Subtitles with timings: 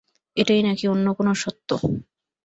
[0.37, 1.69] এটাই নাকি অন্য কোনো সত্য?